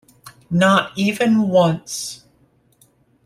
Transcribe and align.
Not 0.49 0.93
even 0.97 1.47
once. 1.49 2.23